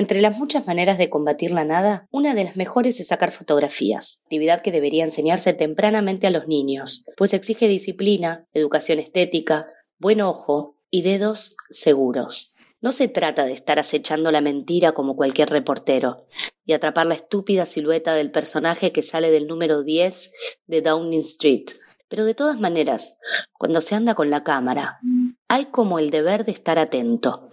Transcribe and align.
Entre 0.00 0.22
las 0.22 0.38
muchas 0.38 0.66
maneras 0.66 0.96
de 0.96 1.10
combatir 1.10 1.50
la 1.50 1.66
nada, 1.66 2.08
una 2.10 2.34
de 2.34 2.44
las 2.44 2.56
mejores 2.56 2.98
es 3.00 3.08
sacar 3.08 3.30
fotografías, 3.30 4.20
actividad 4.22 4.62
que 4.62 4.72
debería 4.72 5.04
enseñarse 5.04 5.52
tempranamente 5.52 6.26
a 6.26 6.30
los 6.30 6.48
niños, 6.48 7.04
pues 7.18 7.34
exige 7.34 7.68
disciplina, 7.68 8.46
educación 8.54 8.98
estética, 8.98 9.66
buen 9.98 10.22
ojo 10.22 10.78
y 10.88 11.02
dedos 11.02 11.54
seguros. 11.68 12.54
No 12.80 12.92
se 12.92 13.08
trata 13.08 13.44
de 13.44 13.52
estar 13.52 13.78
acechando 13.78 14.30
la 14.30 14.40
mentira 14.40 14.92
como 14.92 15.16
cualquier 15.16 15.50
reportero 15.50 16.24
y 16.64 16.72
atrapar 16.72 17.04
la 17.04 17.14
estúpida 17.14 17.66
silueta 17.66 18.14
del 18.14 18.30
personaje 18.30 18.92
que 18.92 19.02
sale 19.02 19.30
del 19.30 19.46
número 19.46 19.82
10 19.82 20.32
de 20.66 20.80
Downing 20.80 21.20
Street. 21.20 21.66
Pero 22.08 22.24
de 22.24 22.32
todas 22.32 22.58
maneras, 22.58 23.16
cuando 23.58 23.82
se 23.82 23.96
anda 23.96 24.14
con 24.14 24.30
la 24.30 24.44
cámara, 24.44 24.98
hay 25.46 25.66
como 25.66 25.98
el 25.98 26.10
deber 26.10 26.46
de 26.46 26.52
estar 26.52 26.78
atento, 26.78 27.50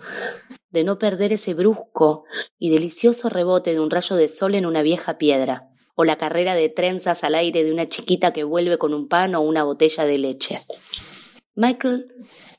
de 0.70 0.84
no 0.84 0.98
perder 0.98 1.34
ese 1.34 1.54
brusco 1.54 2.26
y 2.58 2.70
delicioso 2.70 3.30
rebote 3.30 3.74
de 3.74 3.80
un 3.80 3.90
rayo 3.90 4.16
de 4.16 4.28
sol 4.28 4.56
en 4.56 4.66
una 4.66 4.82
vieja 4.82 5.18
piedra, 5.18 5.70
o 5.96 6.04
la 6.04 6.18
carrera 6.18 6.54
de 6.54 6.70
trenzas 6.70 7.24
al 7.24 7.36
aire 7.36 7.64
de 7.64 7.72
una 7.72 7.88
chiquita 7.88 8.34
que 8.34 8.44
vuelve 8.44 8.78
con 8.78 8.94
un 8.94 9.08
pan 9.08 9.36
o 9.36 9.42
una 9.42 9.64
botella 9.64 10.06
de 10.06 10.18
leche. 10.18 10.66
Michael 11.56 12.14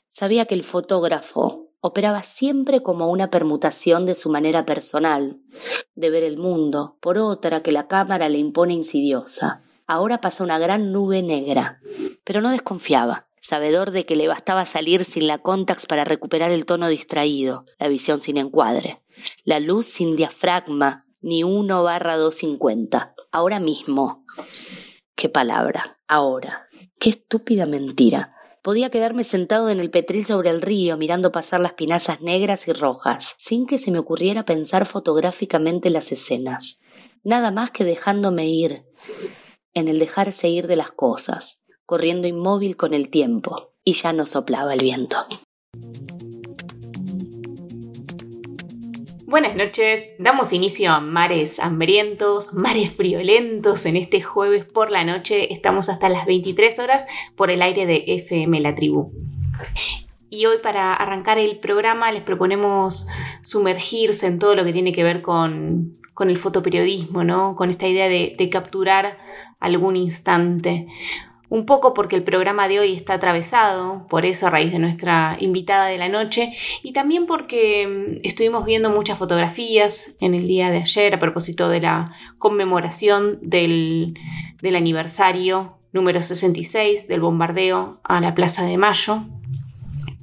sabía 0.09 0.47
que 0.47 0.55
el 0.55 0.65
fotógrafo 0.65 1.69
operaba 1.81 2.25
siempre 2.25 2.83
como 2.83 3.09
una 3.09 3.31
permutación 3.31 4.07
de 4.07 4.17
su 4.17 4.31
manera 4.31 4.67
personal 4.67 5.41
de 5.95 6.11
ver 6.11 6.25
el 6.25 6.37
mundo, 6.37 6.97
por 7.01 7.19
otra 7.19 7.63
que 7.63 7.71
la 7.71 7.87
cámara 7.87 8.29
le 8.29 8.39
impone 8.39 8.75
insidiosa. 8.75 9.63
Ahora 9.87 10.21
pasa 10.21 10.43
una 10.43 10.59
gran 10.59 10.93
nube 10.93 11.23
negra, 11.23 11.79
pero 12.25 12.41
no 12.41 12.51
desconfiaba, 12.51 13.28
sabedor 13.49 13.93
de 13.93 14.05
que 14.05 14.15
le 14.15 14.29
bastaba 14.29 14.67
salir 14.67 15.05
sin 15.05 15.27
la 15.27 15.39
contax 15.39 15.87
para 15.87 16.05
recuperar 16.05 16.51
el 16.51 16.67
tono 16.67 16.89
distraído, 16.89 17.65
la 17.79 17.89
visión 17.89 18.21
sin 18.21 18.37
encuadre, 18.37 19.01
la 19.45 19.59
luz 19.59 19.87
sin 19.87 20.17
diafragma, 20.17 21.01
ni 21.23 21.45
1 21.45 21.83
barra 21.83 22.19
250. 22.19 23.15
Ahora 23.33 23.59
mismo. 23.59 24.27
Qué 25.15 25.31
palabra. 25.31 25.99
Ahora. 26.07 26.69
Qué 27.01 27.09
estúpida 27.09 27.65
mentira. 27.65 28.31
Podía 28.61 28.91
quedarme 28.91 29.25
sentado 29.25 29.71
en 29.71 29.81
el 29.81 29.91
petril 29.91 30.27
sobre 30.27 30.51
el 30.51 30.61
río 30.61 30.99
mirando 30.99 31.33
pasar 31.33 31.61
las 31.61 31.73
pinazas 31.73 32.21
negras 32.21 32.69
y 32.69 32.75
rojas, 32.75 33.35
sin 33.39 33.67
que 33.67 33.79
se 33.79 33.91
me 33.91 33.99
ocurriera 33.99 34.45
pensar 34.45 34.85
fotográficamente 34.85 35.89
las 35.89 36.13
escenas. 36.13 36.81
Nada 37.25 37.51
más 37.51 37.71
que 37.71 37.85
dejándome 37.85 38.47
ir, 38.47 38.85
en 39.73 39.89
el 39.89 39.99
dejarse 39.99 40.49
ir 40.49 40.67
de 40.67 40.77
las 40.77 40.93
cosas, 40.93 41.58
corriendo 41.89 42.29
inmóvil 42.29 42.77
con 42.77 42.93
el 42.93 43.09
tiempo, 43.09 43.71
y 43.83 43.95
ya 43.95 44.13
no 44.13 44.27
soplaba 44.27 44.75
el 44.75 44.81
viento. 44.81 45.17
Buenas 49.25 49.57
noches, 49.57 50.11
damos 50.19 50.53
inicio 50.53 50.93
a 50.93 51.01
Mares 51.01 51.59
Hambrientos, 51.59 52.53
Mares 52.53 52.91
Friolentos 52.91 53.87
en 53.87 53.97
este 53.97 54.21
jueves 54.21 54.67
por 54.67 54.91
la 54.91 55.03
noche. 55.05 55.51
Estamos 55.51 55.89
hasta 55.89 56.11
las 56.11 56.27
23 56.27 56.79
horas 56.79 57.07
por 57.37 57.51
el 57.51 57.63
aire 57.63 57.87
de 57.87 58.05
FM 58.07 58.61
La 58.61 58.75
Tribu. 58.75 59.11
Y 60.29 60.45
hoy 60.45 60.59
para 60.63 60.93
arrancar 60.93 61.39
el 61.39 61.59
programa 61.59 62.13
les 62.13 62.23
proponemos 62.23 63.07
sumergirse 63.41 64.27
en 64.27 64.39
todo 64.39 64.55
lo 64.55 64.65
que 64.67 64.75
tiene 64.75 64.93
que 64.93 65.05
ver 65.05 65.23
con, 65.23 65.95
el 66.21 66.37
fotoperiodismo, 66.37 67.25
¿no? 67.25 67.57
con 67.57 67.71
esta 67.71 67.89
idea 67.89 68.11
de, 68.11 68.35
de 68.37 68.51
capturar 68.51 69.17
algún 69.59 69.97
instante 69.97 70.87
un 71.51 71.65
poco 71.65 71.95
porque 71.95 72.17
el 72.17 72.23
programa 72.23 72.69
de 72.69 72.81
hoy 72.81 72.95
está 72.95 73.15
atravesado, 73.15 74.07
por 74.09 74.27
eso 74.27 74.47
a 74.47 74.51
raíz 74.51 74.73
de 74.73 74.79
nuestra 74.79 75.37
invitada 75.41 75.87
de 75.87 75.99
la 75.99 76.09
noche, 76.09 76.53
y 76.83 76.93
también 76.93 77.27
porque 77.27 77.87
mm, 77.87 78.21
estuvimos 78.27 78.65
viendo 78.65 78.91
muchas 78.91 79.19
fotografías 79.19 80.15
en 80.21 80.35
el 80.35 80.47
día 80.47 80.71
de 80.71 80.79
ayer 80.79 81.15
a 81.15 81.19
propósito 81.19 81.69
de 81.69 81.81
la 81.81 82.13
conmemoración 82.39 83.39
del, 83.43 84.19
del 84.61 84.77
aniversario 84.77 85.79
número 85.93 86.21
66 86.21 87.09
del 87.09 87.21
bombardeo 87.21 88.01
a 88.05 88.21
la 88.21 88.35
Plaza 88.35 88.65
de 88.65 88.77
Mayo, 88.77 89.25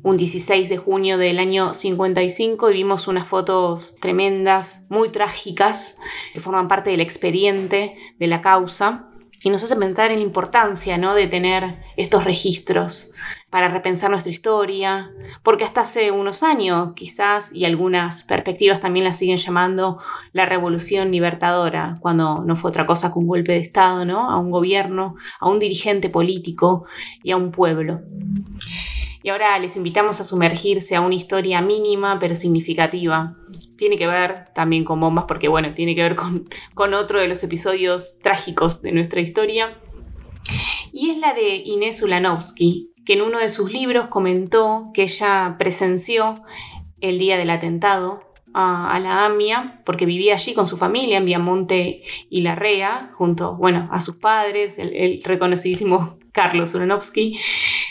un 0.03 0.17
16 0.17 0.69
de 0.69 0.77
junio 0.77 1.17
del 1.17 1.39
año 1.39 1.73
55 1.73 2.69
y 2.69 2.73
vimos 2.73 3.07
unas 3.07 3.27
fotos 3.27 3.95
tremendas, 3.99 4.85
muy 4.87 5.09
trágicas, 5.09 5.97
que 6.31 6.39
forman 6.39 6.67
parte 6.67 6.91
del 6.91 7.01
expediente 7.01 7.95
de 8.19 8.27
la 8.27 8.41
causa 8.41 9.09
y 9.43 9.49
nos 9.49 9.63
hace 9.63 9.75
pensar 9.75 10.11
en 10.11 10.19
la 10.19 10.25
importancia 10.25 10.97
¿no? 10.97 11.13
de 11.15 11.27
tener 11.27 11.83
estos 11.97 12.23
registros 12.23 13.11
para 13.55 13.69
repensar 13.69 14.11
nuestra 14.11 14.33
historia, 14.33 15.11
porque 15.41 15.63
hasta 15.63 15.79
hace 15.79 16.11
unos 16.11 16.43
años 16.43 16.89
quizás, 16.93 17.53
y 17.53 17.63
algunas 17.63 18.23
perspectivas 18.23 18.81
también 18.81 19.05
la 19.05 19.13
siguen 19.13 19.37
llamando 19.37 19.97
la 20.33 20.45
revolución 20.45 21.09
libertadora, 21.09 21.95
cuando 22.01 22.43
no 22.45 22.57
fue 22.57 22.69
otra 22.69 22.85
cosa 22.85 23.13
que 23.13 23.19
un 23.19 23.27
golpe 23.27 23.53
de 23.53 23.59
Estado, 23.59 24.03
¿no? 24.03 24.29
A 24.29 24.39
un 24.39 24.51
gobierno, 24.51 25.15
a 25.39 25.47
un 25.47 25.59
dirigente 25.59 26.09
político 26.09 26.83
y 27.23 27.31
a 27.31 27.37
un 27.37 27.51
pueblo. 27.51 28.01
Y 29.25 29.29
ahora 29.29 29.57
les 29.57 29.75
invitamos 29.75 30.21
a 30.21 30.23
sumergirse 30.23 30.95
a 30.95 31.01
una 31.01 31.15
historia 31.15 31.59
mínima 31.59 32.19
pero 32.19 32.35
significativa. 32.35 33.35
Tiene 33.75 33.97
que 33.97 34.05
ver 34.05 34.45
también 34.53 34.83
con 34.83 34.99
bombas 34.99 35.25
porque, 35.27 35.47
bueno, 35.47 35.73
tiene 35.73 35.95
que 35.95 36.03
ver 36.03 36.13
con, 36.13 36.47
con 36.75 36.93
otro 36.93 37.19
de 37.19 37.27
los 37.27 37.43
episodios 37.43 38.19
trágicos 38.19 38.83
de 38.83 38.91
nuestra 38.91 39.21
historia. 39.21 39.79
Y 40.93 41.09
es 41.09 41.17
la 41.17 41.33
de 41.33 41.55
Inés 41.55 42.03
Ulanovsky, 42.03 42.91
que 43.03 43.13
en 43.13 43.23
uno 43.23 43.39
de 43.39 43.49
sus 43.49 43.73
libros 43.73 44.09
comentó 44.09 44.91
que 44.93 45.01
ella 45.01 45.55
presenció 45.57 46.43
el 47.01 47.17
día 47.17 47.35
del 47.39 47.49
atentado 47.49 48.19
a, 48.53 48.99
la 48.99 49.25
AMIA, 49.25 49.81
porque 49.85 50.05
vivía 50.05 50.35
allí 50.35 50.53
con 50.53 50.67
su 50.67 50.77
familia 50.77 51.17
en 51.17 51.25
Viamonte 51.25 52.03
y 52.29 52.41
Larrea, 52.41 53.11
junto, 53.15 53.55
bueno, 53.55 53.89
a 53.89 54.01
sus 54.01 54.17
padres, 54.17 54.77
el, 54.77 54.95
el 54.95 55.23
reconocidísimo 55.23 56.19
Carlos 56.35 56.75
Ulanovsky, 56.75 57.39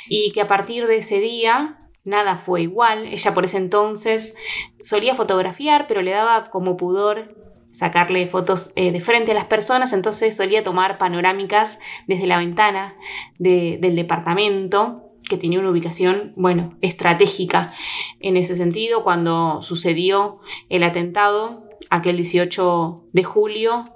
y 0.07 0.31
que 0.33 0.43
a 0.43 0.47
partir 0.47 0.87
de 0.87 0.99
ese 0.99 1.19
día 1.19 1.79
nada 2.05 2.37
fue 2.37 2.63
igual. 2.63 3.07
Ella 3.07 3.35
por 3.35 3.45
ese 3.45 3.57
entonces 3.57 4.37
solía 4.83 5.15
fotografiar, 5.15 5.87
pero 5.89 6.03
le 6.03 6.13
daba 6.13 6.51
como 6.51 6.77
pudor 6.77 7.33
sacarle 7.69 8.27
fotos 8.29 8.71
eh, 8.77 8.93
de 8.93 9.01
frente 9.01 9.33
a 9.33 9.35
las 9.35 9.47
personas, 9.47 9.93
entonces 9.93 10.37
solía 10.37 10.63
tomar 10.63 10.97
panorámicas 10.97 11.81
desde 12.07 12.29
la 12.29 12.39
ventana 12.39 12.95
del 13.39 13.97
departamento 13.97 15.11
que 15.29 15.39
tenía 15.39 15.59
una 15.59 15.71
ubicación, 15.71 16.35
bueno, 16.37 16.77
estratégica 16.83 17.73
en 18.21 18.37
ese 18.37 18.55
sentido. 18.55 19.03
Cuando 19.03 19.63
sucedió 19.63 20.41
el 20.69 20.85
atentado, 20.85 21.65
aquel 21.91 22.17
18 22.17 23.07
de 23.13 23.25
julio, 23.25 23.87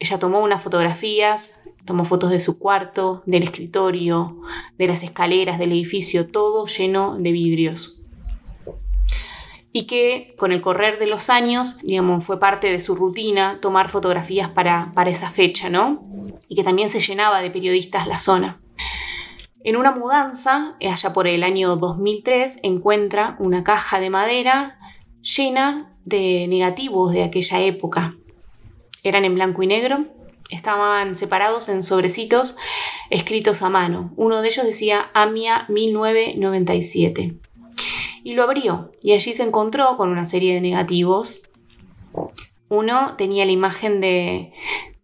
ella 0.00 0.18
tomó 0.18 0.40
unas 0.40 0.60
fotografías 0.60 1.61
Tomó 1.84 2.04
fotos 2.04 2.30
de 2.30 2.40
su 2.40 2.58
cuarto, 2.58 3.22
del 3.26 3.42
escritorio, 3.42 4.40
de 4.78 4.86
las 4.86 5.02
escaleras 5.02 5.58
del 5.58 5.72
edificio, 5.72 6.28
todo 6.28 6.66
lleno 6.66 7.16
de 7.18 7.32
vidrios. 7.32 8.00
Y 9.72 9.86
que 9.86 10.34
con 10.38 10.52
el 10.52 10.60
correr 10.60 10.98
de 10.98 11.06
los 11.06 11.30
años, 11.30 11.78
digamos, 11.82 12.24
fue 12.24 12.38
parte 12.38 12.70
de 12.70 12.78
su 12.78 12.94
rutina 12.94 13.58
tomar 13.60 13.88
fotografías 13.88 14.48
para, 14.48 14.92
para 14.94 15.10
esa 15.10 15.30
fecha, 15.30 15.70
¿no? 15.70 16.02
Y 16.48 16.54
que 16.54 16.62
también 16.62 16.90
se 16.90 17.00
llenaba 17.00 17.40
de 17.40 17.50
periodistas 17.50 18.06
la 18.06 18.18
zona. 18.18 18.60
En 19.64 19.76
una 19.76 19.92
mudanza, 19.92 20.76
allá 20.80 21.12
por 21.12 21.26
el 21.26 21.42
año 21.42 21.76
2003, 21.76 22.60
encuentra 22.62 23.36
una 23.38 23.64
caja 23.64 24.00
de 24.00 24.10
madera 24.10 24.78
llena 25.22 25.96
de 26.04 26.46
negativos 26.48 27.12
de 27.12 27.22
aquella 27.22 27.60
época. 27.60 28.16
Eran 29.04 29.24
en 29.24 29.34
blanco 29.34 29.62
y 29.62 29.68
negro 29.68 30.06
estaban 30.52 31.16
separados 31.16 31.68
en 31.68 31.82
sobrecitos 31.82 32.56
escritos 33.10 33.62
a 33.62 33.70
mano. 33.70 34.12
Uno 34.16 34.42
de 34.42 34.48
ellos 34.48 34.64
decía 34.64 35.10
AMIA 35.14 35.66
1997. 35.68 37.34
Y 38.24 38.34
lo 38.34 38.44
abrió 38.44 38.92
y 39.02 39.12
allí 39.12 39.32
se 39.32 39.42
encontró 39.42 39.96
con 39.96 40.10
una 40.10 40.24
serie 40.24 40.54
de 40.54 40.60
negativos. 40.60 41.42
Uno 42.68 43.16
tenía 43.16 43.44
la 43.44 43.52
imagen 43.52 44.00
de, 44.00 44.52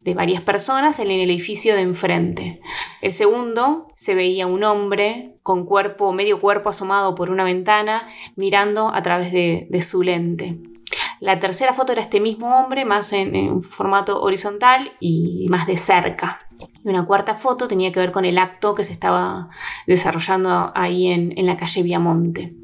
de 0.00 0.14
varias 0.14 0.40
personas 0.40 0.98
en 1.00 1.10
el 1.10 1.20
edificio 1.20 1.74
de 1.74 1.82
enfrente. 1.82 2.60
El 3.02 3.12
segundo 3.12 3.88
se 3.94 4.14
veía 4.14 4.46
un 4.46 4.64
hombre 4.64 5.34
con 5.42 5.66
cuerpo, 5.66 6.12
medio 6.12 6.40
cuerpo 6.40 6.70
asomado 6.70 7.14
por 7.14 7.30
una 7.30 7.44
ventana, 7.44 8.08
mirando 8.36 8.94
a 8.94 9.02
través 9.02 9.32
de, 9.32 9.66
de 9.68 9.82
su 9.82 10.02
lente. 10.02 10.56
La 11.20 11.38
tercera 11.38 11.72
foto 11.72 11.92
era 11.92 12.02
este 12.02 12.20
mismo 12.20 12.58
hombre, 12.58 12.84
más 12.84 13.12
en, 13.12 13.62
formato 13.62 14.22
horizontal 14.22 14.92
y 15.00 15.46
más 15.48 15.66
de 15.66 15.76
cerca. 15.76 16.38
Y 16.84 16.88
una 16.88 17.06
cuarta 17.06 17.34
foto 17.34 17.68
tenía 17.68 17.92
que 17.92 18.00
ver 18.00 18.12
con 18.12 18.24
el 18.24 18.38
acto 18.38 18.74
que 18.74 18.84
se 18.84 18.92
estaba 18.92 19.48
desarrollando 19.86 20.72
ahí 20.74 21.08
en, 21.08 21.36
en 21.36 21.46
la 21.46 21.56
calle 21.56 21.82
Viamonte. 21.82 22.54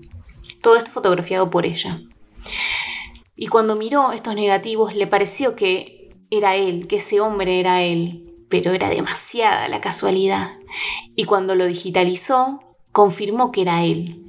Todo 0.60 0.76
esto 0.76 0.90
fotografiado 0.90 1.50
por 1.50 1.66
ella. 1.66 2.00
Y 3.36 3.48
cuando 3.48 3.76
miró 3.76 4.12
estos 4.12 4.34
negativos 4.34 4.94
le 4.94 5.06
pareció 5.06 5.56
que 5.56 6.16
era 6.30 6.56
él, 6.56 6.86
que 6.86 6.96
ese 6.96 7.20
hombre 7.20 7.60
era 7.60 7.82
él, 7.82 8.34
pero 8.48 8.72
era 8.72 8.88
demasiada 8.88 9.68
la 9.68 9.80
casualidad. 9.80 10.52
Y 11.16 11.24
cuando 11.24 11.54
lo 11.54 11.66
digitalizó, 11.66 12.60
confirmó 12.92 13.50
que 13.50 13.62
era 13.62 13.82
él. 13.82 14.24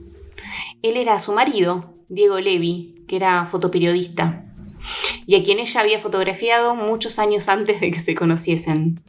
Él 0.82 0.98
era 0.98 1.20
su 1.20 1.34
marido, 1.34 1.95
Diego 2.10 2.40
Levi, 2.40 3.04
que 3.08 3.16
era 3.16 3.46
fotoperiodista. 3.46 4.42
y 5.26 5.36
a 5.36 5.44
quien 5.44 5.60
ella 5.60 5.82
había 5.82 5.98
fotografiado 6.00 6.76
muchos 6.76 7.18
años 7.18 7.50
antes 7.50 7.82
de 7.82 7.90
que 7.90 8.00
se 8.00 8.14
conociesen. 8.14 9.02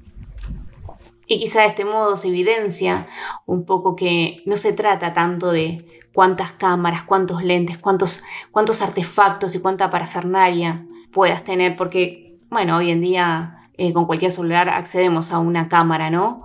Y 1.26 1.38
quizá 1.38 1.62
de 1.62 1.66
este 1.66 1.84
modo 1.84 2.16
se 2.16 2.28
evidencia 2.28 3.08
un 3.44 3.64
poco 3.64 3.96
que 3.96 4.42
no 4.46 4.56
se 4.56 4.72
trata 4.72 5.12
tanto 5.12 5.50
de 5.50 5.84
cuántas 6.12 6.52
cámaras, 6.52 7.02
cuántos 7.02 7.42
lentes, 7.42 7.78
cuántos, 7.78 8.22
cuántos 8.50 8.80
artefactos 8.80 9.54
y 9.54 9.58
cuánta 9.58 9.90
parafernalia 9.90 10.86
puedas 11.12 11.44
tener, 11.44 11.76
porque, 11.76 12.38
bueno, 12.48 12.76
hoy 12.76 12.90
en 12.90 13.00
día 13.00 13.70
eh, 13.76 13.92
con 13.92 14.06
cualquier 14.06 14.30
celular 14.30 14.68
accedemos 14.70 15.32
a 15.32 15.38
una 15.38 15.68
cámara, 15.68 16.10
¿no? 16.10 16.44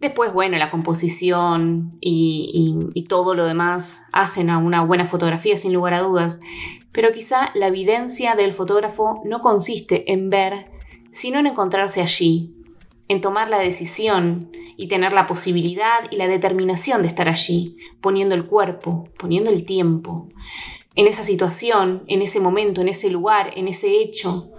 Después, 0.00 0.32
bueno, 0.32 0.56
la 0.58 0.70
composición 0.70 1.98
y, 2.00 3.04
todo 3.08 3.34
lo 3.34 3.46
demás 3.46 4.04
hacen 4.12 4.50
a 4.50 4.58
una 4.58 4.84
buena 4.84 5.06
fotografía, 5.06 5.56
sin 5.56 5.72
lugar 5.72 5.94
a 5.94 6.02
dudas. 6.02 6.40
Pero 6.92 7.10
quizá 7.12 7.50
la 7.54 7.68
evidencia 7.68 8.34
del 8.36 8.52
fotógrafo 8.52 9.22
no 9.24 9.40
consiste 9.40 10.12
en 10.12 10.30
ver, 10.30 10.70
sino 11.10 11.38
en 11.38 11.46
encontrarse 11.46 12.02
allí, 12.02 12.54
en 13.08 13.20
tomar 13.20 13.48
la 13.48 13.58
decisión 13.58 14.52
y 14.76 14.88
tener 14.88 15.12
la 15.12 15.26
posibilidad 15.26 16.04
y 16.10 16.16
la 16.16 16.28
determinación 16.28 17.02
de 17.02 17.08
estar 17.08 17.28
allí, 17.28 17.76
poniendo 18.00 18.34
el 18.34 18.46
cuerpo, 18.46 19.08
poniendo 19.18 19.50
el 19.50 19.64
tiempo, 19.64 20.28
en 20.94 21.06
esa 21.06 21.24
situación, 21.24 22.02
en 22.08 22.22
ese 22.22 22.40
momento, 22.40 22.80
en 22.80 22.88
ese 22.88 23.08
lugar, 23.08 23.52
en 23.56 23.68
ese 23.68 24.00
hecho, 24.00 24.50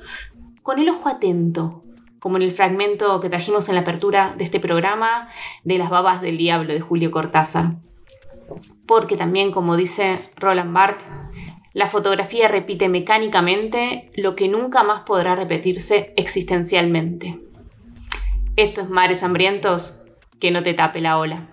con 0.64 0.80
el 0.80 0.90
ojo 0.90 1.08
atento, 1.08 1.84
como 2.20 2.38
en 2.38 2.44
el 2.44 2.52
fragmento 2.52 3.20
que 3.20 3.30
trajimos 3.30 3.70
en 3.70 3.76
la 3.76 3.82
apertura 3.82 4.32
de 4.38 4.44
este 4.44 4.60
programa 4.60 5.30
de 5.64 5.78
Las 5.78 5.90
babas 5.90 6.22
del 6.22 6.38
diablo 6.38 6.74
de 6.74 6.82
Julio 6.82 7.12
Cortázar. 7.12 7.76
Porque 8.88 9.16
también, 9.16 9.52
como 9.52 9.78
dice 9.78 10.20
Roland 10.36 10.74
Barthes, 10.74 11.08
la 11.74 11.88
fotografía 11.88 12.48
repite 12.48 12.90
mecánicamente 12.90 14.12
lo 14.16 14.36
que 14.36 14.48
nunca 14.48 14.84
más 14.84 15.02
podrá 15.02 15.36
repetirse 15.36 16.14
existencialmente. 16.18 17.40
Esto 18.56 18.82
es 18.82 18.90
Mares 18.90 19.24
Hambrientos, 19.24 20.04
que 20.40 20.52
no 20.52 20.64
te 20.64 20.74
tape 20.74 21.00
la 21.00 21.18
ola. 21.18 21.48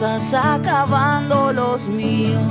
Estás 0.00 0.32
acabando 0.34 1.52
los 1.52 1.86
míos. 1.86 2.42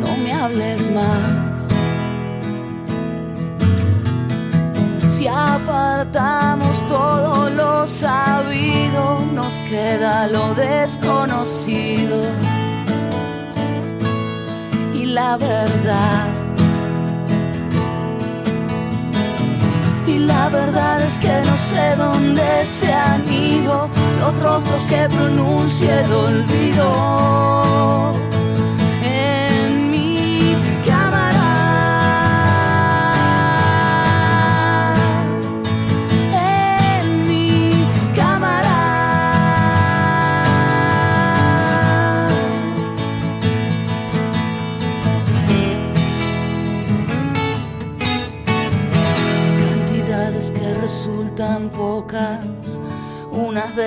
No 0.00 0.16
me 0.22 0.32
hables 0.32 0.90
más. 0.90 1.62
Si 5.06 5.26
apartamos 5.26 6.86
todo 6.88 7.48
lo 7.50 7.86
sabido, 7.86 9.20
nos 9.32 9.54
queda 9.70 10.26
lo 10.26 10.54
desconocido. 10.54 12.22
Y 14.94 15.06
la 15.06 15.36
verdad 15.36 16.35
la 20.26 20.48
verdad 20.48 21.00
es 21.02 21.18
que 21.18 21.40
no 21.44 21.56
sé 21.56 21.96
dónde 21.96 22.66
se 22.66 22.92
han 22.92 23.32
ido 23.32 23.88
los 24.20 24.42
rostros 24.42 24.86
que 24.86 25.08
pronuncia 25.08 26.00
el 26.04 26.12
olvido. 26.12 27.56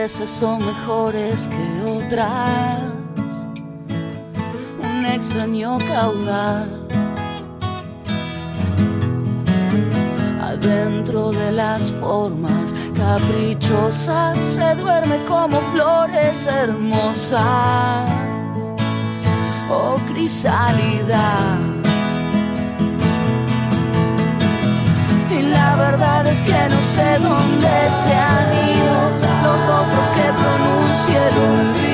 Veces 0.09 0.31
son 0.31 0.65
mejores 0.65 1.47
que 1.47 1.91
otras. 1.91 2.81
Un 4.81 5.05
extraño 5.05 5.77
caudal. 5.77 6.87
Adentro 10.41 11.31
de 11.31 11.51
las 11.51 11.91
formas 11.91 12.73
caprichosas 12.95 14.35
se 14.39 14.73
duerme 14.73 15.23
como 15.25 15.59
flores 15.73 16.47
hermosas. 16.47 18.09
Oh, 19.69 19.97
crisálida 20.11 21.55
la 25.41 25.75
verdad 25.75 26.27
es 26.27 26.41
que 26.41 26.51
no 26.51 26.81
sé 26.81 27.17
dónde 27.19 27.89
se 28.03 28.13
han 28.13 28.49
ido 28.69 29.18
cielo. 31.09 31.88